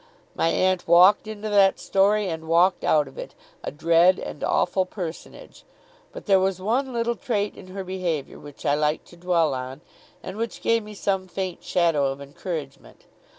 [0.33, 4.83] My aunt walked into that story, and walked out of it, a dread and awful
[4.83, 5.63] personage;
[6.11, 9.81] but there was one little trait in her behaviour which I liked to dwell on,
[10.23, 13.03] and which gave me some faint shadow of encouragement.